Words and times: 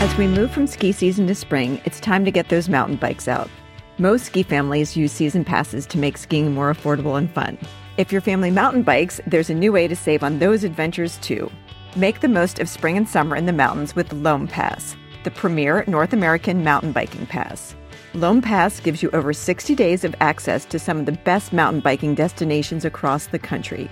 As 0.00 0.16
we 0.16 0.26
move 0.26 0.50
from 0.50 0.66
ski 0.66 0.92
season 0.92 1.26
to 1.26 1.34
spring, 1.34 1.78
it's 1.84 2.00
time 2.00 2.24
to 2.24 2.30
get 2.30 2.48
those 2.48 2.70
mountain 2.70 2.96
bikes 2.96 3.28
out. 3.28 3.50
Most 3.98 4.24
ski 4.24 4.42
families 4.42 4.96
use 4.96 5.12
season 5.12 5.44
passes 5.44 5.84
to 5.88 5.98
make 5.98 6.16
skiing 6.16 6.54
more 6.54 6.72
affordable 6.72 7.18
and 7.18 7.30
fun. 7.30 7.58
If 7.98 8.10
your 8.10 8.22
family 8.22 8.50
mountain 8.50 8.82
bikes, 8.82 9.20
there's 9.26 9.50
a 9.50 9.54
new 9.54 9.72
way 9.72 9.86
to 9.88 9.94
save 9.94 10.22
on 10.22 10.38
those 10.38 10.64
adventures 10.64 11.18
too. 11.18 11.52
Make 11.96 12.20
the 12.20 12.28
most 12.28 12.60
of 12.60 12.68
spring 12.70 12.96
and 12.96 13.06
summer 13.06 13.36
in 13.36 13.44
the 13.44 13.52
mountains 13.52 13.94
with 13.94 14.10
Loam 14.14 14.48
Pass, 14.48 14.96
the 15.24 15.30
premier 15.30 15.84
North 15.86 16.14
American 16.14 16.64
mountain 16.64 16.92
biking 16.92 17.26
pass. 17.26 17.74
Loam 18.14 18.40
Pass 18.40 18.80
gives 18.80 19.02
you 19.02 19.10
over 19.10 19.34
60 19.34 19.74
days 19.74 20.02
of 20.02 20.14
access 20.22 20.64
to 20.64 20.78
some 20.78 21.00
of 21.00 21.04
the 21.04 21.12
best 21.12 21.52
mountain 21.52 21.82
biking 21.82 22.14
destinations 22.14 22.86
across 22.86 23.26
the 23.26 23.38
country. 23.38 23.90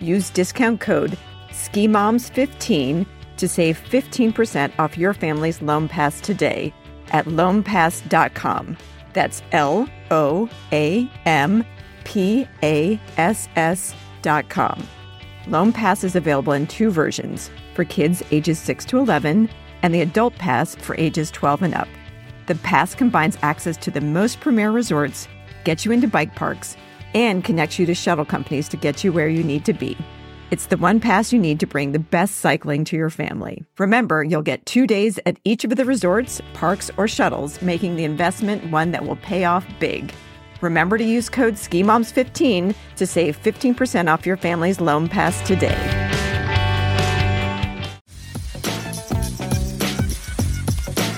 Use 0.00 0.30
discount 0.30 0.80
code 0.80 1.18
SKIMOMS15 1.50 3.04
to 3.36 3.48
save 3.48 3.80
15% 3.80 4.72
off 4.78 4.98
your 4.98 5.14
family's 5.14 5.62
Loam 5.62 5.88
Pass 5.88 6.20
today 6.20 6.72
at 7.10 7.26
loampass.com. 7.26 8.76
That's 9.12 9.42
L 9.52 9.88
O 10.10 10.48
A 10.72 11.10
M 11.24 11.64
P 12.04 12.46
A 12.62 13.00
S 13.16 13.48
S.com. 13.56 14.86
Loam 15.46 15.72
Pass 15.72 16.04
is 16.04 16.16
available 16.16 16.52
in 16.52 16.66
two 16.66 16.90
versions 16.90 17.50
for 17.74 17.84
kids 17.84 18.22
ages 18.30 18.58
6 18.58 18.84
to 18.86 18.98
11 18.98 19.48
and 19.82 19.94
the 19.94 20.00
Adult 20.00 20.34
Pass 20.36 20.74
for 20.74 20.96
ages 20.96 21.30
12 21.30 21.62
and 21.62 21.74
up. 21.74 21.88
The 22.46 22.54
pass 22.56 22.94
combines 22.94 23.38
access 23.42 23.76
to 23.78 23.90
the 23.90 24.00
most 24.00 24.40
premier 24.40 24.70
resorts, 24.70 25.28
gets 25.64 25.84
you 25.84 25.92
into 25.92 26.08
bike 26.08 26.34
parks, 26.34 26.76
and 27.14 27.44
connects 27.44 27.78
you 27.78 27.86
to 27.86 27.94
shuttle 27.94 28.24
companies 28.24 28.68
to 28.70 28.76
get 28.76 29.04
you 29.04 29.12
where 29.12 29.28
you 29.28 29.42
need 29.42 29.64
to 29.66 29.72
be. 29.72 29.96
It's 30.54 30.66
the 30.66 30.76
one 30.76 31.00
pass 31.00 31.32
you 31.32 31.40
need 31.40 31.58
to 31.58 31.66
bring 31.66 31.90
the 31.90 31.98
best 31.98 32.36
cycling 32.36 32.84
to 32.84 32.94
your 32.94 33.10
family. 33.10 33.64
Remember, 33.76 34.22
you'll 34.22 34.40
get 34.40 34.64
two 34.64 34.86
days 34.86 35.18
at 35.26 35.36
each 35.42 35.64
of 35.64 35.74
the 35.74 35.84
resorts, 35.84 36.40
parks, 36.52 36.92
or 36.96 37.08
shuttles, 37.08 37.60
making 37.60 37.96
the 37.96 38.04
investment 38.04 38.70
one 38.70 38.92
that 38.92 39.04
will 39.04 39.16
pay 39.16 39.46
off 39.46 39.66
big. 39.80 40.14
Remember 40.60 40.96
to 40.96 41.02
use 41.02 41.28
code 41.28 41.54
SKIMOMS15 41.54 42.72
to 42.94 43.04
save 43.04 43.36
15% 43.42 44.08
off 44.08 44.24
your 44.24 44.36
family's 44.36 44.80
Loam 44.80 45.08
Pass 45.08 45.44
today. 45.44 45.74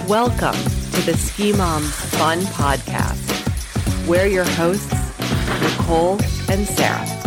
Welcome 0.08 0.58
to 0.92 1.02
the 1.05 1.14
Ski 1.14 1.52
Moms 1.52 1.94
Fun 2.16 2.41
Podcast. 2.56 4.08
We're 4.08 4.28
your 4.28 4.46
hosts, 4.46 4.94
Nicole 5.61 6.18
and 6.48 6.66
Sarah. 6.66 7.25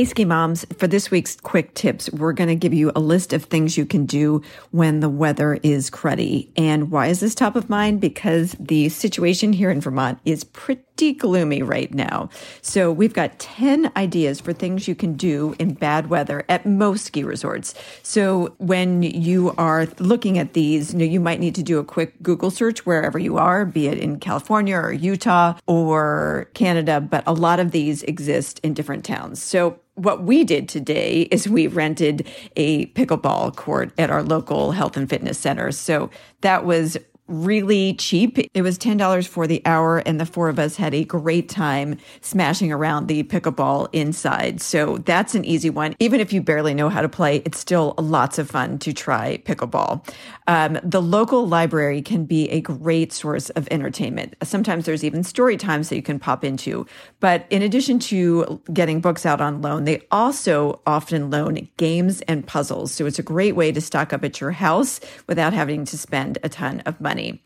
Hey, 0.00 0.06
Ski 0.06 0.24
Moms. 0.24 0.64
For 0.78 0.86
this 0.86 1.10
week's 1.10 1.36
quick 1.36 1.74
tips, 1.74 2.08
we're 2.08 2.32
going 2.32 2.48
to 2.48 2.54
give 2.54 2.72
you 2.72 2.90
a 2.96 3.00
list 3.00 3.34
of 3.34 3.44
things 3.44 3.76
you 3.76 3.84
can 3.84 4.06
do 4.06 4.40
when 4.70 5.00
the 5.00 5.10
weather 5.10 5.60
is 5.62 5.90
cruddy. 5.90 6.48
And 6.56 6.90
why 6.90 7.08
is 7.08 7.20
this 7.20 7.34
top 7.34 7.54
of 7.54 7.68
mind? 7.68 8.00
Because 8.00 8.56
the 8.58 8.88
situation 8.88 9.52
here 9.52 9.70
in 9.70 9.82
Vermont 9.82 10.18
is 10.24 10.42
pretty 10.42 11.12
gloomy 11.12 11.60
right 11.62 11.92
now. 11.92 12.30
So 12.62 12.90
we've 12.90 13.12
got 13.12 13.38
10 13.38 13.92
ideas 13.94 14.40
for 14.40 14.54
things 14.54 14.88
you 14.88 14.94
can 14.94 15.14
do 15.14 15.54
in 15.58 15.74
bad 15.74 16.08
weather 16.08 16.46
at 16.48 16.64
most 16.64 17.04
ski 17.04 17.22
resorts. 17.22 17.74
So 18.02 18.54
when 18.56 19.02
you 19.02 19.52
are 19.58 19.86
looking 19.98 20.38
at 20.38 20.54
these, 20.54 20.94
you, 20.94 20.98
know, 20.98 21.04
you 21.04 21.20
might 21.20 21.40
need 21.40 21.54
to 21.56 21.62
do 21.62 21.78
a 21.78 21.84
quick 21.84 22.22
Google 22.22 22.50
search 22.50 22.86
wherever 22.86 23.18
you 23.18 23.36
are, 23.36 23.66
be 23.66 23.86
it 23.86 23.98
in 23.98 24.18
California 24.18 24.76
or 24.76 24.94
Utah 24.94 25.58
or 25.66 26.48
Canada, 26.54 27.02
but 27.02 27.22
a 27.26 27.34
lot 27.34 27.60
of 27.60 27.72
these 27.72 28.02
exist 28.04 28.60
in 28.62 28.72
different 28.72 29.04
towns. 29.04 29.42
So 29.42 29.78
what 30.00 30.22
we 30.22 30.44
did 30.44 30.68
today 30.68 31.22
is 31.30 31.46
we 31.46 31.66
rented 31.66 32.26
a 32.56 32.86
pickleball 32.86 33.54
court 33.54 33.92
at 33.98 34.10
our 34.10 34.22
local 34.22 34.72
health 34.72 34.96
and 34.96 35.10
fitness 35.10 35.38
center. 35.38 35.70
So 35.72 36.08
that 36.40 36.64
was 36.64 36.96
really 37.30 37.94
cheap. 37.94 38.38
It 38.52 38.62
was 38.62 38.76
$10 38.76 39.26
for 39.26 39.46
the 39.46 39.62
hour, 39.64 39.98
and 39.98 40.20
the 40.20 40.26
four 40.26 40.48
of 40.48 40.58
us 40.58 40.76
had 40.76 40.92
a 40.92 41.04
great 41.04 41.48
time 41.48 41.96
smashing 42.20 42.72
around 42.72 43.06
the 43.06 43.22
pickleball 43.22 43.88
inside. 43.92 44.60
So 44.60 44.98
that's 44.98 45.34
an 45.34 45.44
easy 45.44 45.70
one. 45.70 45.94
Even 46.00 46.20
if 46.20 46.32
you 46.32 46.42
barely 46.42 46.74
know 46.74 46.88
how 46.88 47.00
to 47.00 47.08
play, 47.08 47.36
it's 47.46 47.58
still 47.58 47.94
lots 47.98 48.38
of 48.38 48.50
fun 48.50 48.78
to 48.80 48.92
try 48.92 49.38
pickleball. 49.38 50.06
Um, 50.48 50.78
the 50.82 51.00
local 51.00 51.46
library 51.46 52.02
can 52.02 52.24
be 52.24 52.50
a 52.50 52.60
great 52.60 53.12
source 53.12 53.50
of 53.50 53.68
entertainment. 53.70 54.34
Sometimes 54.42 54.84
there's 54.84 55.04
even 55.04 55.22
story 55.22 55.56
times 55.56 55.88
that 55.88 55.96
you 55.96 56.02
can 56.02 56.18
pop 56.18 56.44
into. 56.44 56.86
But 57.20 57.46
in 57.50 57.62
addition 57.62 58.00
to 58.00 58.60
getting 58.72 59.00
books 59.00 59.24
out 59.24 59.40
on 59.40 59.62
loan, 59.62 59.84
they 59.84 60.02
also 60.10 60.80
often 60.86 61.30
loan 61.30 61.68
games 61.76 62.20
and 62.22 62.44
puzzles. 62.44 62.92
So 62.92 63.06
it's 63.06 63.18
a 63.18 63.22
great 63.22 63.54
way 63.54 63.70
to 63.70 63.80
stock 63.80 64.12
up 64.12 64.24
at 64.24 64.40
your 64.40 64.50
house 64.50 65.00
without 65.28 65.52
having 65.52 65.84
to 65.84 65.96
spend 65.96 66.38
a 66.42 66.48
ton 66.48 66.80
of 66.80 67.00
money 67.00 67.19
money. 67.20 67.42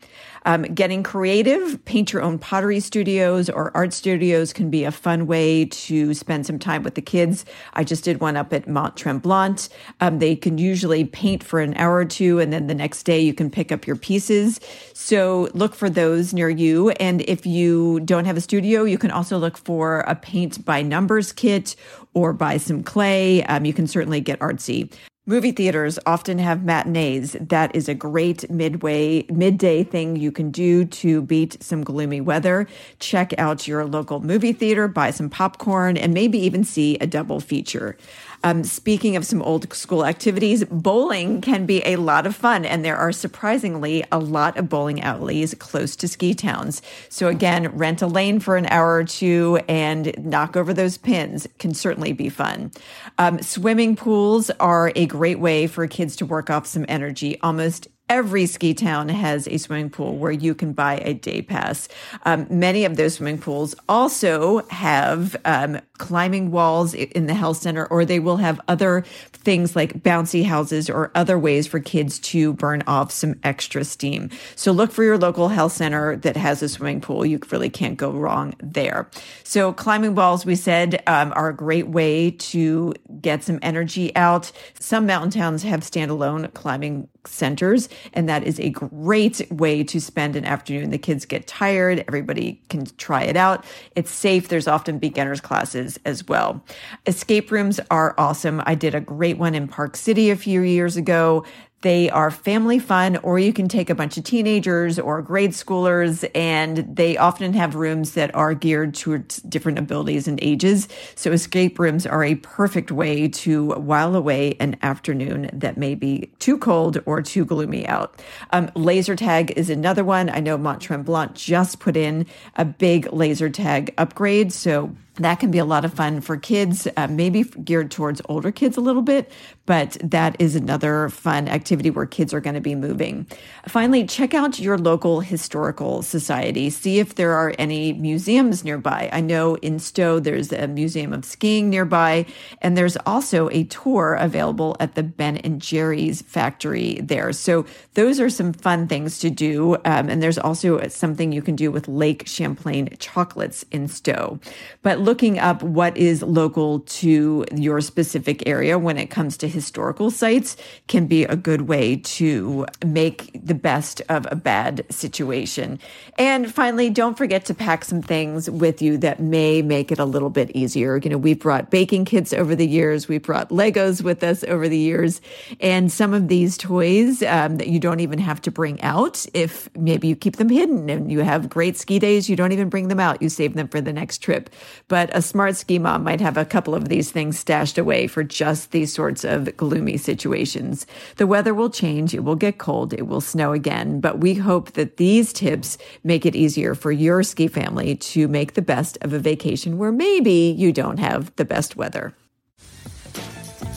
Um, 0.47 0.61
getting 0.61 1.01
creative, 1.01 1.83
paint 1.85 2.13
your 2.13 2.21
own 2.21 2.37
pottery 2.37 2.79
studios 2.79 3.49
or 3.49 3.75
art 3.75 3.93
studios 3.93 4.53
can 4.53 4.69
be 4.69 4.83
a 4.83 4.91
fun 4.91 5.25
way 5.25 5.65
to 5.65 6.13
spend 6.13 6.45
some 6.45 6.59
time 6.59 6.83
with 6.83 6.93
the 6.93 7.01
kids. 7.01 7.45
I 7.73 7.83
just 7.83 8.03
did 8.03 8.19
one 8.19 8.37
up 8.37 8.53
at 8.53 8.67
Mont 8.67 8.95
Tremblant. 8.95 9.69
Um, 10.01 10.19
they 10.19 10.35
can 10.35 10.59
usually 10.59 11.03
paint 11.03 11.43
for 11.43 11.59
an 11.61 11.73
hour 11.77 11.95
or 11.95 12.05
two, 12.05 12.39
and 12.39 12.53
then 12.53 12.67
the 12.67 12.75
next 12.75 13.03
day 13.03 13.19
you 13.19 13.33
can 13.33 13.49
pick 13.49 13.71
up 13.71 13.87
your 13.87 13.95
pieces. 13.95 14.59
So 14.93 15.49
look 15.55 15.73
for 15.73 15.89
those 15.89 16.31
near 16.31 16.49
you. 16.49 16.91
And 16.91 17.21
if 17.21 17.47
you 17.47 18.01
don't 18.01 18.25
have 18.25 18.37
a 18.37 18.41
studio, 18.41 18.83
you 18.83 18.99
can 18.99 19.09
also 19.09 19.39
look 19.39 19.57
for 19.57 20.01
a 20.01 20.13
paint 20.13 20.63
by 20.63 20.83
numbers 20.83 21.33
kit 21.33 21.75
or 22.13 22.33
buy 22.33 22.57
some 22.57 22.83
clay. 22.83 23.43
Um, 23.45 23.65
you 23.65 23.73
can 23.73 23.87
certainly 23.87 24.21
get 24.21 24.39
artsy. 24.39 24.93
Movie 25.27 25.53
theaters 25.53 25.97
often 26.05 26.37
have 26.37 26.63
matinees. 26.63 27.35
That 27.41 27.75
is 27.75 27.89
a 27.89 27.95
great 27.95 28.47
midway, 28.51 29.25
midday 29.27 29.83
thing 29.83 30.17
you 30.17 30.31
can 30.31 30.51
do 30.51 30.85
to 30.85 31.23
beat 31.23 31.63
some 31.63 31.83
gloomy 31.83 32.21
weather. 32.21 32.67
Check 32.99 33.33
out 33.39 33.67
your 33.67 33.85
local 33.85 34.19
movie 34.19 34.53
theater, 34.53 34.87
buy 34.87 35.09
some 35.09 35.31
popcorn, 35.31 35.97
and 35.97 36.13
maybe 36.13 36.37
even 36.37 36.63
see 36.63 36.99
a 36.99 37.07
double 37.07 37.39
feature. 37.39 37.97
Um, 38.45 38.63
speaking 38.63 39.15
of 39.15 39.25
some 39.25 39.41
old 39.41 39.73
school 39.73 40.05
activities, 40.05 40.63
bowling 40.65 41.41
can 41.41 41.65
be 41.65 41.81
a 41.83 41.95
lot 41.95 42.27
of 42.27 42.35
fun, 42.35 42.63
and 42.63 42.85
there 42.85 42.95
are 42.95 43.11
surprisingly 43.11 44.03
a 44.11 44.19
lot 44.19 44.55
of 44.55 44.69
bowling 44.69 45.01
alleys 45.01 45.55
close 45.55 45.95
to 45.95 46.07
ski 46.07 46.35
towns. 46.35 46.83
So, 47.09 47.27
again, 47.27 47.75
rent 47.75 48.03
a 48.03 48.07
lane 48.07 48.39
for 48.39 48.55
an 48.55 48.67
hour 48.67 48.97
or 48.97 49.03
two 49.03 49.59
and 49.67 50.13
knock 50.23 50.55
over 50.55 50.75
those 50.75 50.99
pins 50.99 51.47
can 51.57 51.73
certainly 51.73 52.13
be 52.13 52.29
fun. 52.29 52.71
Um, 53.17 53.41
swimming 53.41 53.95
pools 53.95 54.51
are 54.59 54.91
a 54.95 55.07
great 55.07 55.39
way 55.39 55.65
for 55.65 55.87
kids 55.87 56.15
to 56.17 56.25
work 56.27 56.51
off 56.51 56.67
some 56.67 56.85
energy. 56.87 57.41
Almost 57.41 57.87
Every 58.07 58.45
ski 58.45 58.75
town 58.75 59.09
has 59.09 59.47
a 59.47 59.57
swimming 59.57 59.89
pool 59.89 60.15
where 60.17 60.31
you 60.31 60.53
can 60.53 60.73
buy 60.73 60.97
a 60.97 61.15
day 61.15 61.41
pass. 61.41 61.87
Um, 62.23 62.45
many 62.51 62.85
of 62.85 62.97
those 62.97 63.15
swimming 63.15 63.39
pools 63.39 63.73
also 63.89 64.59
have 64.67 65.35
um, 65.43 65.79
climbing 65.97 66.51
walls 66.51 66.93
in 66.93 67.25
the 67.25 67.33
health 67.33 67.57
center, 67.57 67.87
or 67.87 68.05
they 68.05 68.19
will 68.19 68.37
have 68.37 68.61
other 68.67 69.03
things 69.31 69.75
like 69.75 70.03
bouncy 70.03 70.45
houses 70.45 70.87
or 70.87 71.09
other 71.15 71.39
ways 71.39 71.65
for 71.65 71.79
kids 71.79 72.19
to 72.19 72.53
burn 72.53 72.83
off 72.85 73.11
some 73.11 73.39
extra 73.43 73.83
steam. 73.83 74.29
So 74.55 74.71
look 74.71 74.91
for 74.91 75.03
your 75.03 75.17
local 75.17 75.47
health 75.47 75.73
center 75.73 76.15
that 76.17 76.37
has 76.37 76.61
a 76.61 76.69
swimming 76.69 77.01
pool. 77.01 77.25
You 77.25 77.39
really 77.49 77.71
can't 77.71 77.97
go 77.97 78.11
wrong 78.11 78.53
there. 78.61 79.09
So 79.43 79.73
climbing 79.73 80.13
walls, 80.13 80.45
we 80.45 80.55
said, 80.55 81.01
um, 81.07 81.33
are 81.35 81.49
a 81.49 81.55
great 81.55 81.87
way 81.87 82.31
to 82.31 82.93
get 83.19 83.43
some 83.43 83.57
energy 83.63 84.15
out. 84.15 84.51
Some 84.79 85.07
mountain 85.07 85.31
towns 85.31 85.63
have 85.63 85.79
standalone 85.81 86.53
climbing 86.53 87.07
centers, 87.25 87.89
and 88.13 88.27
that 88.29 88.43
is 88.43 88.59
a 88.59 88.69
great 88.69 89.49
way 89.51 89.83
to 89.83 89.99
spend 89.99 90.35
an 90.35 90.45
afternoon. 90.45 90.89
The 90.89 90.97
kids 90.97 91.25
get 91.25 91.47
tired, 91.47 92.03
everybody 92.07 92.61
can 92.69 92.85
try 92.97 93.23
it 93.23 93.35
out. 93.35 93.65
It's 93.95 94.11
safe. 94.11 94.47
There's 94.47 94.67
often 94.67 94.99
beginners 94.99 95.41
classes 95.41 95.99
as 96.05 96.27
well. 96.27 96.63
Escape 97.05 97.51
rooms 97.51 97.79
are 97.91 98.15
awesome. 98.17 98.61
I 98.65 98.75
did 98.75 98.95
a 98.95 99.01
great 99.01 99.37
one 99.37 99.55
in 99.55 99.67
Park 99.67 99.95
City 99.95 100.29
a 100.29 100.35
few 100.35 100.61
years 100.61 100.97
ago. 100.97 101.45
They 101.85 102.09
are 102.09 102.31
family 102.31 102.79
fun, 102.79 103.17
or 103.17 103.37
you 103.37 103.53
can 103.53 103.67
take 103.67 103.91
a 103.91 103.93
bunch 103.93 104.17
of 104.17 104.23
teenagers 104.23 104.97
or 104.97 105.21
grade 105.21 105.51
schoolers, 105.51 106.27
and 106.33 106.77
they 106.77 107.15
often 107.15 107.53
have 107.53 107.75
rooms 107.75 108.13
that 108.13 108.33
are 108.33 108.55
geared 108.55 108.95
towards 108.95 109.37
different 109.43 109.77
abilities 109.77 110.27
and 110.27 110.39
ages. 110.41 110.87
So, 111.13 111.31
escape 111.31 111.77
rooms 111.77 112.07
are 112.07 112.23
a 112.23 112.33
perfect 112.37 112.89
way 112.91 113.27
to 113.27 113.73
while 113.73 114.15
away 114.15 114.57
an 114.59 114.77
afternoon 114.81 115.51
that 115.53 115.77
may 115.77 115.93
be 115.93 116.31
too 116.39 116.57
cold 116.57 117.03
or 117.05 117.21
too 117.21 117.45
gloomy 117.45 117.87
out. 117.87 118.19
Um, 118.49 118.71
laser 118.73 119.15
tag 119.15 119.53
is 119.55 119.69
another 119.69 120.03
one. 120.03 120.31
I 120.31 120.39
know 120.39 120.57
Mont 120.57 120.81
Tremblant 120.81 121.35
just 121.35 121.79
put 121.79 121.95
in 121.95 122.25
a 122.55 122.65
big 122.65 123.13
laser 123.13 123.51
tag 123.51 123.93
upgrade. 123.99 124.51
So, 124.51 124.95
that 125.15 125.39
can 125.39 125.51
be 125.51 125.57
a 125.57 125.65
lot 125.65 125.85
of 125.85 125.93
fun 125.93 126.21
for 126.21 126.37
kids, 126.37 126.87
uh, 126.97 127.07
maybe 127.07 127.43
geared 127.43 127.91
towards 127.91 128.21
older 128.27 128.51
kids 128.51 128.77
a 128.77 128.81
little 128.81 129.01
bit, 129.01 129.31
but 129.65 129.97
that 130.03 130.35
is 130.39 130.55
another 130.55 131.09
fun 131.09 131.47
activity 131.47 131.89
where 131.89 132.05
kids 132.05 132.33
are 132.33 132.41
going 132.41 132.53
to 132.53 132.61
be 132.61 132.75
moving. 132.75 133.25
Finally, 133.67 134.05
check 134.05 134.33
out 134.33 134.59
your 134.59 134.77
local 134.77 135.21
historical 135.21 136.01
society. 136.01 136.69
See 136.69 136.99
if 136.99 137.15
there 137.15 137.31
are 137.31 137.53
any 137.57 137.93
museums 137.93 138.63
nearby. 138.63 139.09
I 139.11 139.21
know 139.21 139.55
in 139.55 139.79
Stowe 139.79 140.19
there's 140.19 140.51
a 140.51 140.67
museum 140.67 141.13
of 141.13 141.25
skiing 141.25 141.69
nearby, 141.69 142.25
and 142.61 142.77
there's 142.77 142.97
also 142.97 143.49
a 143.49 143.63
tour 143.65 144.15
available 144.19 144.75
at 144.79 144.95
the 144.95 145.03
Ben 145.03 145.37
and 145.37 145.61
Jerry's 145.61 146.21
factory 146.21 146.99
there. 147.01 147.31
So 147.31 147.65
those 147.93 148.19
are 148.19 148.29
some 148.29 148.53
fun 148.53 148.87
things 148.87 149.19
to 149.19 149.29
do. 149.29 149.75
Um, 149.85 150.09
and 150.09 150.21
there's 150.21 150.37
also 150.37 150.87
something 150.89 151.31
you 151.31 151.41
can 151.41 151.55
do 151.55 151.71
with 151.71 151.87
Lake 151.87 152.27
Champlain 152.27 152.95
chocolates 152.99 153.65
in 153.71 153.87
Stowe. 153.87 154.39
But 154.81 154.99
looking 155.05 155.39
up 155.39 155.61
what 155.63 155.95
is 155.95 156.21
local 156.23 156.79
to 156.79 157.45
your 157.55 157.79
specific 157.79 158.47
area 158.47 158.77
when 158.77 158.97
it 158.97 159.07
comes 159.07 159.37
to 159.37 159.47
historical 159.47 160.09
sites 160.09 160.57
can 160.87 161.05
be 161.05 161.23
a 161.23 161.35
good 161.35 161.61
way 161.63 161.97
to 161.97 162.65
make 162.83 163.31
the 163.33 163.53
best 163.53 164.01
of 164.09 164.27
a 164.31 164.35
bad 164.35 164.83
situation. 164.89 165.79
And 166.17 166.53
finally, 166.53 166.89
don't 166.89 167.17
forget 167.17 167.45
to 167.45 167.53
pack 167.53 167.85
some 167.85 168.01
things 168.01 168.49
with 168.49 168.81
you 168.81 168.97
that 168.97 169.19
may 169.19 169.61
make 169.61 169.91
it 169.91 169.99
a 169.99 170.05
little 170.05 170.31
bit 170.31 170.49
easier. 170.55 170.97
You 170.97 171.11
know, 171.11 171.17
we've 171.17 171.39
brought 171.39 171.69
baking 171.69 172.05
kits 172.05 172.33
over 172.33 172.55
the 172.55 172.67
years, 172.67 173.07
we've 173.07 173.21
brought 173.21 173.49
Legos 173.49 174.01
with 174.01 174.23
us 174.23 174.43
over 174.45 174.67
the 174.67 174.77
years, 174.77 175.21
and 175.59 175.91
some 175.91 176.13
of 176.13 176.27
these 176.27 176.57
toys 176.57 177.21
um, 177.23 177.57
that 177.57 177.67
you 177.67 177.79
don't 177.79 177.99
even 177.99 178.17
have 178.17 178.41
to 178.41 178.51
bring 178.51 178.81
out 178.81 179.25
if 179.33 179.69
maybe 179.75 180.07
you 180.07 180.15
keep 180.15 180.37
them 180.37 180.49
hidden 180.49 180.89
and 180.89 181.11
you 181.11 181.19
have 181.19 181.49
great 181.49 181.77
ski 181.77 181.99
days, 181.99 182.27
you 182.27 182.35
don't 182.35 182.51
even 182.51 182.69
bring 182.69 182.87
them 182.87 182.99
out, 182.99 183.21
you 183.21 183.29
save 183.29 183.53
them 183.53 183.67
for 183.67 183.79
the 183.79 183.93
next 183.93 184.17
trip. 184.19 184.49
But 184.87 184.94
but 184.95 185.09
a 185.13 185.21
smart 185.21 185.57
ski 185.57 185.77
mom 185.77 186.05
might 186.05 186.21
have 186.21 186.37
a 186.37 186.45
couple 186.45 186.73
of 186.73 186.87
these 186.87 187.11
things 187.11 187.37
stashed 187.37 187.77
away 187.77 188.07
for 188.07 188.23
just 188.23 188.71
these 188.71 188.93
sorts 188.93 189.25
of 189.25 189.57
gloomy 189.57 189.97
situations. 189.97 190.87
The 191.17 191.27
weather 191.27 191.53
will 191.53 191.69
change, 191.69 192.13
it 192.13 192.23
will 192.23 192.37
get 192.37 192.59
cold, 192.59 192.93
it 192.93 193.05
will 193.05 193.19
snow 193.19 193.51
again, 193.51 193.99
but 193.99 194.19
we 194.19 194.35
hope 194.35 194.71
that 194.71 194.95
these 194.95 195.33
tips 195.33 195.77
make 196.05 196.25
it 196.25 196.33
easier 196.33 196.75
for 196.75 196.93
your 196.93 197.23
ski 197.23 197.49
family 197.49 197.97
to 197.97 198.29
make 198.29 198.53
the 198.53 198.61
best 198.61 198.97
of 199.01 199.11
a 199.11 199.19
vacation 199.19 199.77
where 199.77 199.91
maybe 199.91 200.55
you 200.57 200.71
don't 200.71 200.99
have 200.99 201.35
the 201.35 201.43
best 201.43 201.75
weather. 201.75 202.13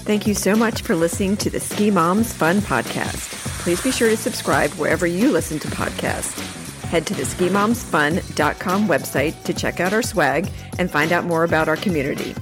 Thank 0.07 0.25
you 0.29 0.35
so 0.35 0.55
much 0.55 0.83
for 0.83 0.95
listening 0.95 1.37
to 1.39 1.51
the 1.51 1.59
Ski 1.59 1.91
Moms 1.91 2.33
Fun 2.33 2.61
Podcast. 2.61 3.35
Please 3.65 3.81
be 3.81 3.91
sure 3.91 4.09
to 4.09 4.17
subscribe 4.17 4.71
wherever 4.75 5.05
you 5.05 5.33
listen 5.33 5.59
to 5.59 5.67
podcasts. 5.67 6.58
Head 6.91 7.07
to 7.07 7.15
the 7.15 7.23
skimomsfun.com 7.23 8.89
website 8.89 9.43
to 9.45 9.53
check 9.53 9.81
out 9.81 9.93
our 9.93 10.03
swag 10.03 10.51
and 10.79 10.91
find 10.91 11.13
out 11.13 11.25
more 11.25 11.45
about 11.45 11.69
our 11.69 11.77
community. 11.77 12.35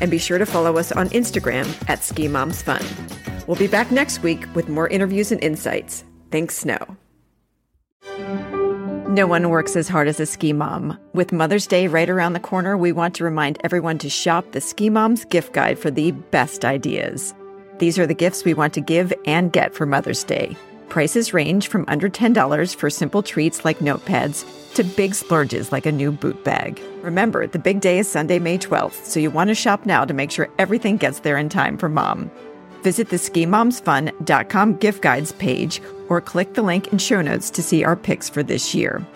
And 0.00 0.10
be 0.10 0.18
sure 0.18 0.38
to 0.38 0.46
follow 0.46 0.78
us 0.78 0.90
on 0.92 1.10
Instagram 1.10 1.68
at 1.88 2.02
Ski 2.02 2.26
Moms 2.26 2.62
Fun. 2.62 2.82
We'll 3.46 3.58
be 3.58 3.66
back 3.66 3.90
next 3.90 4.22
week 4.22 4.46
with 4.54 4.68
more 4.68 4.88
interviews 4.88 5.30
and 5.32 5.42
insights. 5.42 6.04
Thanks, 6.30 6.56
Snow. 6.56 6.96
No 9.10 9.26
one 9.26 9.50
works 9.50 9.74
as 9.74 9.88
hard 9.88 10.06
as 10.06 10.20
a 10.20 10.24
ski 10.24 10.52
mom. 10.52 10.96
With 11.14 11.32
Mother's 11.32 11.66
Day 11.66 11.88
right 11.88 12.08
around 12.08 12.34
the 12.34 12.38
corner, 12.38 12.76
we 12.76 12.92
want 12.92 13.16
to 13.16 13.24
remind 13.24 13.58
everyone 13.64 13.98
to 13.98 14.08
shop 14.08 14.52
the 14.52 14.60
Ski 14.60 14.88
Mom's 14.88 15.24
gift 15.24 15.52
guide 15.52 15.80
for 15.80 15.90
the 15.90 16.12
best 16.12 16.64
ideas. 16.64 17.34
These 17.78 17.98
are 17.98 18.06
the 18.06 18.14
gifts 18.14 18.44
we 18.44 18.54
want 18.54 18.72
to 18.74 18.80
give 18.80 19.12
and 19.26 19.52
get 19.52 19.74
for 19.74 19.84
Mother's 19.84 20.22
Day. 20.22 20.56
Prices 20.90 21.32
range 21.32 21.68
from 21.68 21.84
under 21.86 22.10
$10 22.10 22.74
for 22.74 22.90
simple 22.90 23.22
treats 23.22 23.64
like 23.64 23.78
notepads 23.78 24.44
to 24.74 24.82
big 24.82 25.14
splurges 25.14 25.70
like 25.70 25.86
a 25.86 25.92
new 25.92 26.10
boot 26.10 26.42
bag. 26.42 26.82
Remember, 27.02 27.46
the 27.46 27.60
big 27.60 27.80
day 27.80 28.00
is 28.00 28.08
Sunday, 28.08 28.40
May 28.40 28.58
12th, 28.58 29.04
so 29.04 29.20
you 29.20 29.30
want 29.30 29.48
to 29.48 29.54
shop 29.54 29.86
now 29.86 30.04
to 30.04 30.12
make 30.12 30.32
sure 30.32 30.48
everything 30.58 30.96
gets 30.96 31.20
there 31.20 31.38
in 31.38 31.48
time 31.48 31.78
for 31.78 31.88
mom. 31.88 32.28
Visit 32.82 33.08
the 33.08 33.16
skimomsfun.com 33.16 34.76
gift 34.78 35.00
guides 35.00 35.30
page 35.32 35.80
or 36.08 36.20
click 36.20 36.54
the 36.54 36.62
link 36.62 36.88
in 36.88 36.98
show 36.98 37.22
notes 37.22 37.50
to 37.50 37.62
see 37.62 37.84
our 37.84 37.94
picks 37.94 38.28
for 38.28 38.42
this 38.42 38.74
year. 38.74 39.06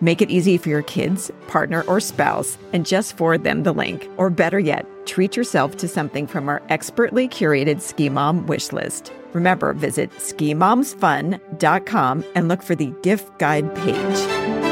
Make 0.00 0.22
it 0.22 0.30
easy 0.30 0.58
for 0.58 0.68
your 0.68 0.82
kids, 0.82 1.32
partner, 1.48 1.82
or 1.88 1.98
spouse 1.98 2.56
and 2.72 2.86
just 2.86 3.16
forward 3.16 3.42
them 3.42 3.64
the 3.64 3.74
link. 3.74 4.08
Or 4.16 4.30
better 4.30 4.60
yet, 4.60 4.86
treat 5.06 5.34
yourself 5.34 5.76
to 5.78 5.88
something 5.88 6.28
from 6.28 6.48
our 6.48 6.62
expertly 6.68 7.26
curated 7.28 7.80
Ski 7.80 8.10
Mom 8.10 8.46
wish 8.46 8.70
list. 8.70 9.10
Remember, 9.36 9.72
visit 9.74 10.10
skimomsfun.com 10.12 12.24
and 12.34 12.48
look 12.48 12.62
for 12.62 12.74
the 12.74 12.86
gift 13.02 13.38
guide 13.38 13.76
page. 13.76 14.65